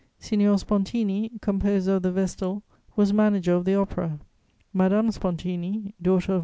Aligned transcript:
Signor 0.17 0.57
Spontini, 0.57 1.29
composer 1.43 1.97
of 1.97 2.01
the 2.01 2.11
Vestal, 2.11 2.63
was 2.95 3.13
manager 3.13 3.53
of 3.53 3.65
the 3.65 3.75
Opera. 3.75 4.17
Madame 4.73 5.11
Spontini, 5.11 5.93
daughter 6.01 6.31
of 6.33 6.37
M. 6.37 6.39